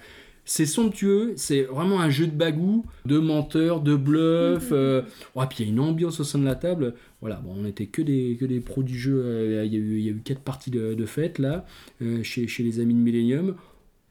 C'est 0.46 0.66
somptueux, 0.66 1.32
c'est 1.36 1.62
vraiment 1.62 2.00
un 2.02 2.10
jeu 2.10 2.26
de 2.26 2.32
bagou, 2.36 2.84
de 3.06 3.18
menteur, 3.18 3.80
de 3.80 3.96
bluff. 3.96 4.68
euh, 4.72 5.00
ouais, 5.34 5.46
puis 5.48 5.60
il 5.60 5.66
y 5.66 5.68
a 5.70 5.72
une 5.72 5.80
ambiance 5.80 6.20
au 6.20 6.24
sein 6.24 6.38
de 6.38 6.44
la 6.44 6.54
table. 6.54 6.94
Voilà, 7.22 7.36
bon, 7.36 7.54
on 7.56 7.62
n'était 7.62 7.86
que 7.86 8.02
des, 8.02 8.36
que 8.38 8.44
des 8.44 8.60
pros 8.60 8.82
du 8.82 8.98
jeu. 8.98 9.22
euh, 9.24 9.62
Il 9.64 9.72
y, 9.72 9.76
a 9.76 9.78
eu- 9.80 9.98
il 9.98 10.04
y 10.04 10.08
a 10.08 10.12
eu 10.12 10.20
quatre 10.22 10.40
parties 10.42 10.70
de, 10.70 10.92
de 10.92 11.06
fête 11.06 11.38
là, 11.38 11.64
euh, 12.02 12.22
chez, 12.22 12.46
chez 12.46 12.62
les 12.62 12.78
amis 12.78 12.92
de 12.92 12.98
Millennium. 12.98 13.54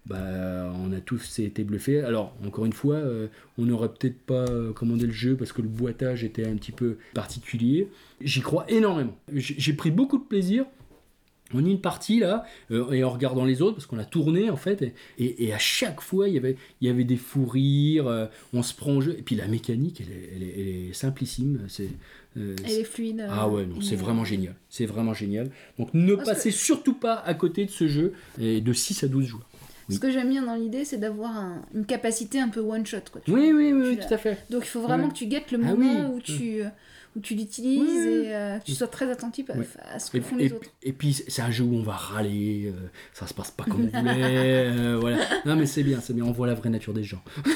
Bah, 0.06 0.72
on 0.84 0.92
a 0.92 1.00
tous 1.00 1.40
été 1.40 1.64
bluffés. 1.64 2.02
Alors, 2.02 2.36
encore 2.46 2.66
une 2.66 2.74
fois, 2.74 2.96
euh, 2.96 3.28
on 3.58 3.64
n'aurait 3.64 3.88
peut-être 3.88 4.20
pas 4.20 4.46
euh, 4.50 4.74
commandé 4.74 5.06
le 5.06 5.14
jeu 5.14 5.38
parce 5.38 5.54
que 5.54 5.62
le 5.62 5.70
boitage 5.70 6.26
était 6.26 6.46
un 6.46 6.56
petit 6.56 6.74
peu 6.74 6.98
particulier. 7.14 7.88
J'y 8.20 8.42
crois 8.42 8.66
énormément. 8.70 9.16
J'ai 9.34 9.74
pris 9.74 9.92
beaucoup 9.92 10.18
de 10.18 10.24
plaisir. 10.26 10.66
On 11.56 11.64
a 11.64 11.68
une 11.70 11.82
partie 11.82 12.20
là, 12.20 12.46
euh, 12.72 12.90
et 12.94 13.04
en 13.04 13.12
regardant 13.12 13.46
les 13.46 13.62
autres, 13.62 13.76
parce 13.76 13.86
qu'on 13.86 14.00
a 14.00 14.06
tourné 14.06 14.50
en 14.50 14.56
fait, 14.58 14.82
et, 14.82 14.94
et- 15.20 15.44
et 15.46 15.54
à 15.54 15.60
chaque 15.60 16.02
fois 16.02 16.28
il 16.28 16.34
y 16.34 16.38
avait, 16.38 16.56
il 16.82 16.88
y 16.88 16.90
avait 16.90 17.04
des 17.04 17.18
fous 17.18 17.46
rires, 17.46 18.08
euh, 18.08 18.26
on 18.54 18.64
se 18.64 18.74
prend 18.74 18.94
au 18.96 19.02
jeu, 19.02 19.16
et 19.20 19.22
puis 19.22 19.36
la 19.36 19.48
mécanique 19.48 20.02
elle 20.02 20.12
est, 20.12 20.30
elle 20.36 20.44
est- 20.44 20.54
elle 20.60 20.68
est 20.90 20.94
simplissime. 20.94 21.60
C'est, 21.68 21.90
euh, 22.38 22.56
Elle 22.66 22.72
est 22.80 22.84
fluide. 22.84 23.24
ah 23.30 23.48
ouais, 23.50 23.68
non, 23.68 23.82
c'est 23.82 23.96
vraiment 23.96 24.26
génial. 24.26 24.56
C'est 24.68 24.88
vraiment 24.88 25.14
génial. 25.14 25.52
Donc 25.78 25.94
ne 25.94 26.16
Parce 26.16 26.28
que- 26.30 26.34
passez 26.34 26.50
surtout 26.50 26.96
pas 26.96 27.16
à 27.20 27.36
côté 27.36 27.66
de 27.66 27.72
ce 27.72 27.88
jeu, 27.88 28.14
et 28.42 28.60
de 28.60 28.74
6 28.74 29.04
à 29.04 29.08
12 29.08 29.28
joueurs. 29.28 29.48
Ce 29.90 30.00
que 30.00 30.12
j'aime 30.12 30.30
bien 30.30 30.44
dans 30.44 30.56
l'idée, 30.56 30.86
c'est 30.86 30.98
d'avoir 30.98 31.36
un- 31.38 31.62
une 31.74 31.86
capacité 31.86 32.40
un 32.40 32.50
peu 32.50 32.62
one 32.62 32.86
shot. 32.86 32.98
Quoi, 33.12 33.22
Oui, 33.28 33.52
vois. 33.52 33.62
oui, 33.62 33.74
oui, 33.74 33.98
tout 33.98 34.14
à 34.14 34.18
fait. 34.18 34.38
Donc 34.50 34.64
il 34.64 34.68
faut 34.70 34.82
vraiment 34.82 35.04
Ouais. 35.06 35.10
que 35.10 35.16
tu 35.16 35.26
guettes 35.28 35.52
le 35.52 35.60
Ah 35.64 35.68
moment 35.68 36.10
oui. 36.10 36.16
où 36.16 36.22
tu, 36.22 36.62
où 37.16 37.20
tu 37.20 37.36
l'utilises 37.36 38.06
et 38.08 38.34
euh, 38.34 38.58
que 38.60 38.66
tu 38.66 38.72
sois 38.74 38.88
très 38.88 39.12
attentif 39.12 39.50
à, 39.52 39.54
à 39.94 40.00
ce 40.00 40.10
que 40.10 40.18
Et, 40.18 40.22
font 40.22 40.38
et- 40.40 40.48
les 40.50 40.54
autres. 40.54 40.70
et 40.82 40.94
puis 40.94 41.14
c'est 41.14 41.42
un 41.44 41.52
jeu 41.52 41.64
où 41.64 41.76
on 41.76 41.84
va 41.84 41.94
râler, 41.94 42.74
euh, 42.76 42.88
ça 43.14 43.28
se 43.28 43.34
passe 43.36 43.52
pas 43.52 43.66
comme 43.66 43.88
on 43.94 44.00
voulait, 44.00 44.68
euh, 44.72 44.98
voilà. 45.00 45.18
Non 45.46 45.56
mais 45.56 45.68
c'est 45.68 45.84
bien, 45.84 46.00
c'est 46.02 46.14
bien, 46.14 46.24
on 46.26 46.32
voit 46.32 46.48
la 46.48 46.56
vraie 46.56 46.70
nature 46.70 46.94
des 46.94 47.04
gens. 47.04 47.22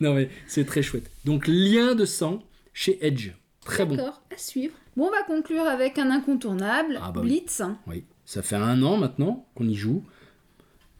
non 0.00 0.14
mais 0.14 0.28
c'est 0.46 0.64
très 0.66 0.82
chouette. 0.82 1.10
Donc 1.24 1.46
lien 1.46 1.94
de 1.94 2.04
sang 2.04 2.42
chez 2.72 3.04
Edge, 3.06 3.30
très 3.64 3.84
bon. 3.84 3.96
D'accord, 3.96 4.22
à 4.32 4.36
suivre. 4.36 4.74
Bon, 4.96 5.06
on 5.06 5.10
va 5.10 5.22
conclure 5.22 5.64
avec 5.64 5.98
un 5.98 6.10
incontournable, 6.10 6.98
Ah 7.02 7.12
bah 7.12 7.20
oui. 7.22 7.28
Blitz. 7.40 7.62
Oui, 7.86 8.04
ça 8.28 8.42
fait 8.42 8.56
un 8.56 8.82
an 8.82 8.98
maintenant 8.98 9.46
qu'on 9.54 9.66
y 9.66 9.74
joue. 9.74 10.04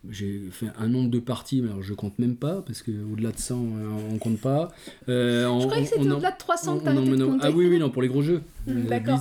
J'ai 0.09 0.41
fait 0.51 0.69
un 0.79 0.89
nombre 0.89 1.11
de 1.11 1.19
parties, 1.19 1.61
mais 1.61 1.69
alors 1.69 1.83
je 1.83 1.93
compte 1.93 2.19
même 2.19 2.37
pas, 2.37 2.63
parce 2.63 2.81
que 2.81 2.91
au-delà 3.13 3.33
de 3.33 3.39
100, 3.39 3.57
euh, 3.57 3.89
on 4.13 4.17
compte 4.19 4.41
pas. 4.41 4.71
Euh, 5.11 5.43
Je 5.43 5.49
on- 5.49 5.59
croyais 5.67 5.83
que 5.83 5.89
c'était 5.91 6.01
au-delà 6.11 6.31
de 6.31 6.39
300 6.39 6.79
que 6.79 6.85
t'as 6.85 6.93
on 6.95 6.97
arrêté 6.97 7.11
de 7.11 7.15
emmène- 7.17 7.33
compter. 7.33 7.47
Ah 7.47 7.51
oui, 7.51 7.67
oui, 7.67 7.79
non, 7.79 7.91
pour 7.91 8.01
les 8.01 8.09
gros 8.09 8.23
jeux. 8.23 8.41
Hmm, 8.67 8.71
Euh, 8.79 8.83
d'accord, 8.89 9.21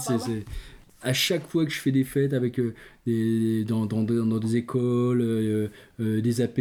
À 1.04 1.14
chaque 1.14 1.46
fois 1.48 1.66
que 1.66 1.72
je 1.72 1.80
fais 1.80 1.92
des 1.92 2.04
fêtes 2.06 2.34
avec 2.34 2.60
euh, 2.60 2.74
des, 3.06 3.66
dans, 3.66 3.86
dans, 3.86 4.02
dans- 4.04 4.40
des 4.40 4.56
écoles, 4.56 5.22
euh, 5.22 5.68
euh, 6.00 6.22
des 6.22 6.40
APE, 6.42 6.60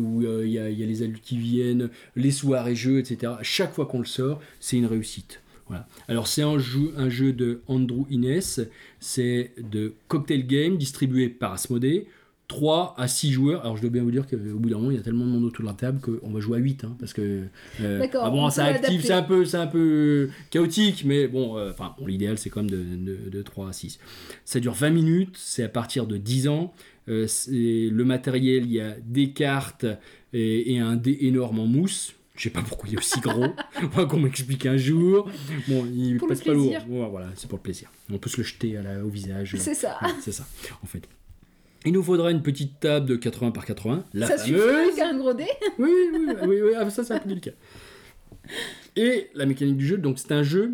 où 0.00 0.22
il 0.42 0.48
y, 0.48 0.52
y 0.54 0.58
a 0.58 0.68
les 0.86 1.02
adultes 1.02 1.22
qui 1.22 1.36
viennent, 1.36 1.90
les 2.16 2.30
soirées 2.30 2.74
jeux, 2.76 2.98
etc. 3.00 3.32
À 3.38 3.42
chaque 3.42 3.72
fois 3.74 3.84
qu'on 3.86 3.98
le 4.00 4.06
sort, 4.06 4.40
c'est 4.60 4.76
une 4.78 4.86
réussite. 4.86 5.40
Voilà. 5.74 5.88
Alors 6.08 6.26
c'est 6.28 6.42
un 6.42 6.58
jeu, 6.58 6.92
un 6.96 7.08
jeu 7.08 7.32
de 7.32 7.60
Andrew 7.66 8.06
Innes, 8.10 8.40
c'est 9.00 9.52
de 9.58 9.94
Cocktail 10.08 10.46
Game 10.46 10.76
distribué 10.76 11.28
par 11.28 11.52
Asmodee. 11.52 12.06
3 12.46 12.94
à 12.98 13.08
6 13.08 13.32
joueurs. 13.32 13.62
Alors 13.62 13.76
je 13.76 13.80
dois 13.80 13.90
bien 13.90 14.02
vous 14.02 14.10
dire 14.10 14.26
qu'au 14.26 14.36
bout 14.36 14.68
d'un 14.68 14.76
moment, 14.76 14.90
il 14.90 14.96
y 14.98 15.00
a 15.00 15.02
tellement 15.02 15.24
de 15.24 15.30
monde 15.30 15.44
autour 15.44 15.62
de 15.64 15.68
la 15.68 15.74
table 15.74 15.98
qu'on 16.00 16.30
va 16.30 16.40
jouer 16.40 16.58
à 16.58 16.60
8. 16.60 16.84
hein, 16.84 16.94
parce 17.00 17.14
que. 17.14 17.44
euh, 17.80 18.06
ah 18.12 18.28
on 18.28 18.32
bon, 18.32 18.50
ça 18.50 18.66
active, 18.66 19.02
c'est 19.02 19.14
un, 19.14 19.22
peu, 19.22 19.44
un 19.54 19.66
peu 19.66 20.28
chaotique, 20.50 21.04
mais 21.06 21.26
bon, 21.26 21.56
euh, 21.56 21.72
bon, 21.98 22.06
l'idéal 22.06 22.36
c'est 22.36 22.50
quand 22.50 22.60
même 22.62 22.70
de, 22.70 22.82
de, 22.82 23.30
de 23.30 23.42
3 23.42 23.70
à 23.70 23.72
6. 23.72 23.98
Ça 24.44 24.60
dure 24.60 24.74
20 24.74 24.90
minutes, 24.90 25.36
c'est 25.38 25.62
à 25.62 25.68
partir 25.70 26.06
de 26.06 26.18
10 26.18 26.48
ans. 26.48 26.74
Euh, 27.08 27.26
le 27.48 28.02
matériel, 28.04 28.64
il 28.66 28.72
y 28.72 28.80
a 28.80 28.94
des 29.04 29.30
cartes 29.30 29.86
et, 30.34 30.74
et 30.74 30.78
un 30.80 30.96
dé 30.96 31.16
énorme 31.22 31.58
en 31.60 31.66
mousse. 31.66 32.14
Je 32.36 32.42
sais 32.42 32.50
pas 32.50 32.62
pourquoi 32.62 32.88
il 32.88 32.94
est 32.94 32.98
aussi 32.98 33.20
gros. 33.20 33.46
Moi, 33.94 34.06
qu'on 34.06 34.18
m'explique 34.18 34.66
un 34.66 34.76
jour. 34.76 35.30
Bon, 35.68 35.86
il 35.86 36.16
Pour 36.18 36.26
passe 36.28 36.42
pas 36.42 36.52
lourd. 36.52 36.74
Bon, 36.88 37.08
voilà, 37.08 37.28
c'est 37.36 37.48
pour 37.48 37.58
le 37.58 37.62
plaisir. 37.62 37.90
On 38.12 38.18
peut 38.18 38.28
se 38.28 38.38
le 38.38 38.42
jeter 38.42 38.76
à 38.76 38.82
la- 38.82 39.04
au 39.04 39.08
visage. 39.08 39.54
C'est 39.58 39.74
ça. 39.74 39.98
Ouais, 40.02 40.08
c'est 40.20 40.32
ça, 40.32 40.44
en 40.82 40.86
fait. 40.86 41.08
Il 41.86 41.92
nous 41.92 42.02
faudra 42.02 42.30
une 42.30 42.42
petite 42.42 42.80
table 42.80 43.06
de 43.06 43.14
80 43.16 43.50
par 43.52 43.64
80, 43.66 44.04
la 44.14 44.26
ça 44.26 44.38
suffit 44.38 44.58
fameuse. 44.58 44.88
avec 44.94 44.98
un 45.00 45.16
gros 45.18 45.34
dé. 45.34 45.44
Oui, 45.78 45.90
oui, 46.12 46.26
oui, 46.46 46.60
oui, 46.62 46.70
ah, 46.76 46.88
ça 46.90 47.04
c'est 47.04 47.12
un 47.14 47.18
peu 47.18 47.28
délicat. 47.28 47.50
Et 48.96 49.30
la 49.34 49.46
mécanique 49.46 49.76
du 49.76 49.86
jeu, 49.86 49.98
donc 49.98 50.18
c'est 50.18 50.32
un 50.32 50.42
jeu 50.42 50.72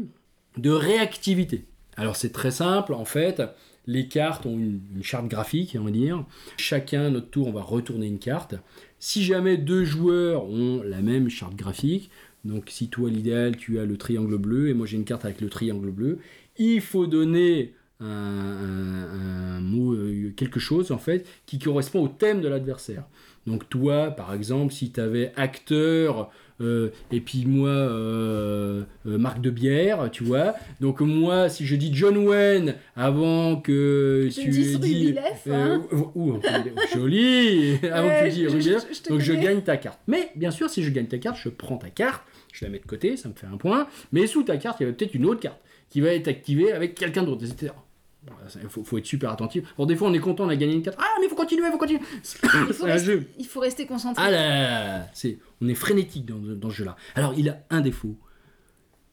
de 0.57 0.71
réactivité. 0.71 1.65
Alors 1.97 2.17
c'est 2.17 2.31
très 2.31 2.51
simple, 2.51 2.95
en 2.95 3.05
fait, 3.05 3.43
les 3.87 4.09
cartes 4.09 4.47
ont 4.47 4.57
une, 4.59 4.81
une 4.95 5.03
charte 5.03 5.27
graphique, 5.29 5.77
on 5.79 5.85
va 5.85 5.91
dire. 5.91 6.25
Chacun, 6.57 7.07
à 7.07 7.11
notre 7.11 7.29
tour, 7.31 7.49
on 7.49 7.53
va 7.53 7.63
retourner 7.63 8.07
une 8.07 8.19
carte. 8.19 8.55
Si 9.01 9.25
jamais 9.25 9.57
deux 9.57 9.85
joueurs 9.85 10.45
ont 10.45 10.83
la 10.85 11.01
même 11.01 11.29
charte 11.31 11.57
graphique, 11.57 12.11
donc 12.45 12.65
si 12.69 12.89
toi 12.89 13.11
l'idéal 13.11 13.57
tu 13.57 13.79
as 13.79 13.85
le 13.85 13.97
triangle 13.97 14.37
bleu 14.39 14.69
et 14.69 14.75
moi 14.75 14.87
j'ai 14.87 14.97
une 14.97 15.05
carte 15.05 15.25
avec 15.25 15.41
le 15.41 15.49
triangle 15.49 15.91
bleu, 15.91 16.19
il 16.59 16.81
faut 16.81 17.07
donner 17.07 17.75
euh, 18.03 19.61
quelque 20.37 20.61
chose 20.61 20.93
en 20.93 20.99
fait 20.99 21.27
qui 21.47 21.59
correspond 21.59 22.05
au 22.05 22.09
thème 22.09 22.41
de 22.41 22.49
l'adversaire. 22.49 23.05
Donc 23.47 23.69
toi, 23.69 24.11
par 24.11 24.35
exemple, 24.35 24.73
si 24.73 24.93
tu 24.93 25.01
avais 25.01 25.33
acteur 25.37 26.31
et 26.61 27.21
puis 27.21 27.47
moi 27.47 27.69
euh, 27.71 28.83
euh, 29.07 29.19
marque 29.19 29.41
de 29.41 29.51
bière, 29.51 30.09
tu 30.13 30.25
vois. 30.25 30.55
Donc 30.81 31.01
moi, 31.01 31.49
si 31.49 31.65
je 31.67 31.75
dis 31.77 31.91
John 31.95 32.17
Wayne 32.19 32.75
avant 32.97 33.57
que 33.57 34.29
Tu 34.33 34.43
tu 34.43 34.49
dis 34.51 34.75
aies 34.75 34.79
dit 34.79 34.97
Rubilef, 35.07 35.47
hein. 35.51 35.83
euh, 35.93 35.97
ou, 36.15 36.33
ou- 36.35 36.41
joli 36.95 37.77
avant 37.93 38.09
Ouais, 38.09 38.29
que 38.29 38.35
tu 38.35 38.59
dis 38.59 38.71
donc 39.09 39.21
je 39.21 39.33
gagne 39.33 39.63
ta 39.63 39.77
carte. 39.77 39.99
Mais 40.07 40.31
bien 40.37 40.51
sûr, 40.51 40.69
si 40.71 40.83
je 40.83 40.91
gagne 40.91 41.07
ta 41.07 41.19
carte, 41.19 41.39
je 41.43 41.49
prends 41.49 41.77
ta 41.79 41.89
carte, 41.91 42.23
je 42.53 42.65
la 42.65 42.71
mets 42.71 42.79
de 42.79 42.85
côté, 42.87 43.17
ça 43.17 43.29
me 43.29 43.35
fait 43.35 43.47
un 43.47 43.57
point. 43.57 43.87
Mais 44.13 44.27
sous 44.27 44.43
ta 44.43 44.57
carte, 44.57 44.81
il 44.81 44.85
y 44.85 44.87
avait 44.87 44.95
peut-être 44.97 45.15
une 45.15 45.27
autre 45.27 45.41
carte 45.41 45.61
qui 45.89 46.01
va 46.01 46.09
être 46.13 46.29
activée 46.29 46.73
avec 46.73 46.95
quelqu'un 46.95 47.23
d'autre, 47.23 47.45
etc. 47.45 47.73
Il 48.63 48.69
faut, 48.69 48.85
faut 48.85 48.99
être 48.99 49.07
super 49.07 49.31
attentif. 49.31 49.75
Bon, 49.77 49.87
des 49.87 49.97
fois, 49.97 50.09
on 50.09 50.13
est 50.13 50.19
content, 50.19 50.45
on 50.45 50.49
a 50.49 50.57
gagné 50.57 50.75
une 50.75 50.83
carte. 50.83 50.99
Ah, 51.01 51.17
mais 51.21 51.29
faut 51.29 51.35
continuer, 51.35 51.71
faut 51.71 51.79
continuer. 51.79 52.03
Il 52.69 52.75
faut, 52.75 52.85
rester, 52.85 53.07
jeu. 53.07 53.29
il 53.39 53.47
faut 53.47 53.61
rester 53.61 53.87
concentré. 53.87 54.23
Ah 54.25 54.31
là 54.31 54.43
là 54.43 54.59
là 54.59 54.99
là, 54.99 55.07
c'est, 55.15 55.39
on 55.63 55.69
est 55.69 55.75
frénétique 55.75 56.27
dans, 56.27 56.39
dans 56.39 56.71
ce 56.71 56.77
jeu-là. 56.77 56.97
Alors, 57.15 57.35
il 57.37 57.49
a 57.49 57.65
un 57.71 57.81
défaut. 57.81 58.17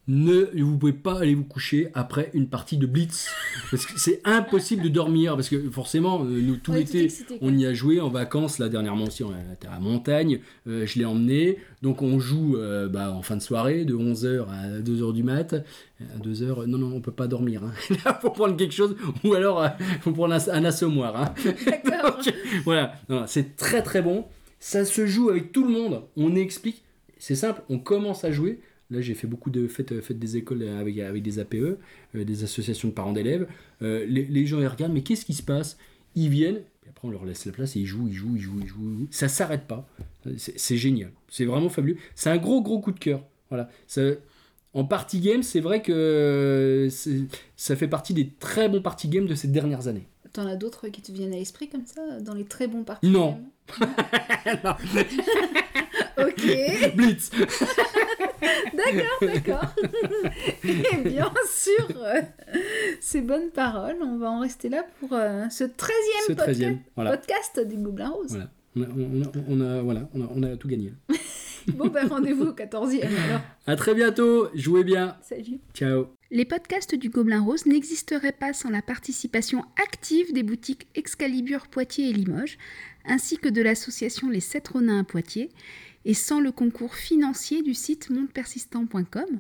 Ne, 0.09 0.49
vous 0.61 0.77
pouvez 0.77 0.93
pas 0.93 1.19
aller 1.19 1.35
vous 1.35 1.43
coucher 1.43 1.89
après 1.93 2.31
une 2.33 2.47
partie 2.47 2.77
de 2.77 2.85
Blitz. 2.85 3.29
Parce 3.69 3.85
que 3.85 3.99
c'est 3.99 4.21
impossible 4.23 4.83
de 4.83 4.87
dormir. 4.87 5.35
Parce 5.35 5.49
que 5.49 5.69
forcément, 5.69 6.23
euh, 6.23 6.41
nous, 6.41 6.55
tout 6.55 6.71
Ouais, 6.71 6.79
l'été, 6.79 7.11
on 7.41 7.55
y 7.57 7.65
a 7.65 7.73
joué 7.73 7.99
en 7.99 8.07
vacances. 8.07 8.57
Là, 8.57 8.69
dernièrement 8.69 9.05
aussi, 9.05 9.25
on 9.25 9.31
était 9.53 9.67
à 9.67 9.71
la 9.71 9.79
montagne. 9.79 10.39
Euh, 10.67 10.85
je 10.85 10.97
l'ai 10.97 11.03
emmené. 11.03 11.57
Donc, 11.81 12.01
on 12.01 12.19
joue 12.19 12.55
euh, 12.55 12.87
bah, 12.87 13.11
en 13.11 13.21
fin 13.21 13.35
de 13.35 13.41
soirée, 13.41 13.83
de 13.83 13.95
11h 13.95 14.45
à 14.49 14.79
2h 14.79 15.13
du 15.13 15.23
mat. 15.23 15.55
À 15.99 16.17
2h, 16.25 16.65
non, 16.67 16.77
non, 16.77 16.95
on 16.95 17.01
peut 17.01 17.11
pas 17.11 17.27
dormir. 17.27 17.63
Hein. 17.65 17.73
Là, 18.05 18.17
faut 18.21 18.29
prendre 18.29 18.55
quelque 18.55 18.73
chose. 18.73 18.95
Ou 19.25 19.33
alors, 19.33 19.61
euh, 19.61 19.67
faut 19.99 20.13
prendre 20.13 20.33
un, 20.35 20.49
un 20.53 20.63
assommoir. 20.63 21.21
Hein. 21.21 21.33
Donc, 21.83 22.33
voilà, 22.63 22.93
c'est 23.27 23.57
très 23.57 23.83
très 23.83 24.01
bon. 24.01 24.25
Ça 24.59 24.85
se 24.85 25.05
joue 25.05 25.29
avec 25.29 25.51
tout 25.51 25.65
le 25.65 25.71
monde. 25.73 26.03
On 26.15 26.33
explique. 26.35 26.83
C'est 27.19 27.35
simple, 27.35 27.61
on 27.69 27.79
commence 27.79 28.23
à 28.23 28.31
jouer. 28.31 28.61
Là, 28.89 29.01
j'ai 29.01 29.15
fait 29.15 29.27
beaucoup 29.27 29.49
de 29.49 29.67
fêtes, 29.67 29.91
euh, 29.91 30.01
fêtes 30.01 30.19
des 30.19 30.37
écoles 30.37 30.63
avec, 30.63 30.97
avec 30.99 31.21
des 31.21 31.39
APE, 31.39 31.55
euh, 31.55 31.77
des 32.13 32.43
associations 32.43 32.87
de 32.87 32.93
parents 32.93 33.11
d'élèves. 33.13 33.47
Euh, 33.81 34.05
les, 34.07 34.25
les 34.25 34.45
gens, 34.45 34.59
ils 34.61 34.67
regardent, 34.67 34.93
mais 34.93 35.01
qu'est-ce 35.03 35.25
qui 35.25 35.33
se 35.33 35.43
passe? 35.43 35.77
Ils 36.15 36.29
viennent, 36.29 36.61
puis 36.81 36.89
après, 36.89 37.07
on 37.07 37.11
leur 37.11 37.25
laisse 37.25 37.45
la 37.45 37.51
place 37.51 37.75
et 37.75 37.79
ils 37.81 37.85
jouent, 37.85 38.07
ils 38.07 38.13
jouent, 38.13 38.35
ils 38.35 38.41
jouent, 38.41 38.59
ils 38.61 38.67
jouent. 38.67 38.91
ils 38.93 38.99
jouent. 39.01 39.07
Ça 39.11 39.27
s'arrête 39.27 39.67
pas. 39.67 39.87
C'est 40.37 40.77
génial. 40.77 41.11
C'est 41.29 41.45
vraiment 41.45 41.69
fabuleux. 41.69 41.97
C'est 42.15 42.29
un 42.29 42.37
gros, 42.37 42.61
gros 42.61 42.79
coup 42.79 42.91
de 42.93 42.99
cœur. 42.99 43.23
Voilà. 43.49 43.69
Ça- 43.87 44.01
en 44.73 44.85
party 44.85 45.19
game, 45.21 45.43
c'est 45.43 45.59
vrai 45.59 45.81
que 45.81 46.87
ça 47.55 47.75
fait 47.75 47.87
partie 47.87 48.13
des 48.13 48.29
très 48.39 48.69
bons 48.69 48.81
party 48.81 49.07
games 49.09 49.25
de 49.25 49.33
ces 49.35 49.47
dernières 49.47 49.87
années. 49.87 50.07
T'en 50.33 50.45
as 50.45 50.55
d'autres 50.55 50.87
qui 50.89 51.01
te 51.01 51.11
viennent 51.11 51.33
à 51.33 51.37
l'esprit 51.37 51.67
comme 51.67 51.85
ça, 51.85 52.19
dans 52.21 52.35
les 52.35 52.43
très 52.45 52.67
bons 52.67 52.83
parties 52.83 53.09
Non. 53.09 53.39
Ok, 56.19 56.95
Blitz 56.95 57.29
d'accord, 58.93 59.33
d'accord. 59.33 59.75
Et 60.63 61.09
bien 61.09 61.31
sûr, 61.49 61.87
euh, 61.97 62.21
ces 62.99 63.21
bonnes 63.21 63.49
paroles, 63.51 63.97
on 64.01 64.17
va 64.17 64.29
en 64.31 64.39
rester 64.39 64.69
là 64.69 64.85
pour 64.99 65.13
euh, 65.13 65.47
ce 65.49 65.63
13e, 65.63 65.67
Ce 66.27 66.33
podcast, 66.33 66.61
13e, 66.61 66.77
voilà. 66.95 67.17
podcast 67.17 67.59
du 67.67 67.77
Gobelin 67.77 68.09
Rose. 68.09 68.29
Voilà. 68.29 68.49
On 68.75 68.81
a, 68.83 68.85
on 68.95 69.21
a- 69.23 69.31
on 69.49 69.61
a- 69.61 69.81
voilà, 69.81 70.09
on 70.13 70.21
a, 70.21 70.29
on 70.35 70.43
a 70.43 70.55
tout 70.57 70.67
gagné. 70.67 70.93
Bon, 71.73 71.87
ben 71.89 72.07
rendez-vous 72.07 72.45
au 72.45 72.53
14e 72.53 73.01
alors. 73.03 73.41
À 73.65 73.75
très 73.75 73.93
bientôt, 73.93 74.47
jouez 74.55 74.85
bien. 74.85 75.17
Salut. 75.21 75.59
Ciao. 75.73 76.07
Les 76.31 76.45
podcasts 76.45 76.95
du 76.95 77.09
Gobelin 77.09 77.41
Rose 77.41 77.65
n'existeraient 77.65 78.31
pas 78.31 78.53
sans 78.53 78.69
la 78.69 78.81
participation 78.81 79.65
active 79.83 80.31
des 80.31 80.43
boutiques 80.43 80.87
Excalibur 80.95 81.67
Poitiers 81.67 82.09
et 82.09 82.13
Limoges, 82.13 82.57
ainsi 83.05 83.37
que 83.37 83.49
de 83.49 83.61
l'association 83.61 84.29
Les 84.29 84.39
Sept 84.39 84.69
Ronins 84.69 85.01
à 85.01 85.03
Poitiers, 85.03 85.49
et 86.07 86.13
sans 86.13 86.39
le 86.39 86.53
concours 86.53 86.95
financier 86.95 87.61
du 87.61 87.73
site 87.73 88.09
mondepersistant.com. 88.09 89.39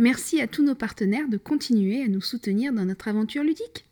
Merci 0.00 0.40
à 0.40 0.48
tous 0.48 0.64
nos 0.64 0.74
partenaires 0.74 1.28
de 1.28 1.36
continuer 1.36 2.02
à 2.02 2.08
nous 2.08 2.20
soutenir 2.20 2.72
dans 2.72 2.84
notre 2.84 3.06
aventure 3.06 3.44
ludique. 3.44 3.86